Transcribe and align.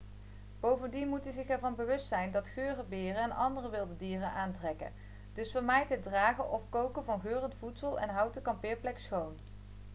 bovendien 0.59 1.07
moet 1.09 1.27
u 1.27 1.31
zich 1.31 1.47
ervan 1.47 1.75
bewust 1.75 2.07
zijn 2.07 2.31
dat 2.31 2.47
geuren 2.47 2.89
beren 2.89 3.21
en 3.21 3.31
andere 3.35 3.69
wilde 3.69 3.97
dieren 3.97 4.31
aantrekken 4.31 4.91
dus 5.33 5.51
vermijd 5.51 5.89
het 5.89 6.03
dragen 6.03 6.51
of 6.51 6.61
koken 6.69 7.05
van 7.05 7.19
geurend 7.21 7.55
voedsel 7.59 7.99
en 7.99 8.09
houd 8.09 8.33
de 8.33 8.41
kampeerplek 8.41 8.99
schoon 8.99 9.35